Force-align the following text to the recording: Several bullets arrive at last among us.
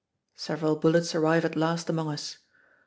Several 0.33 0.77
bullets 0.77 1.13
arrive 1.13 1.45
at 1.45 1.55
last 1.55 1.87
among 1.87 2.07
us. 2.11 2.39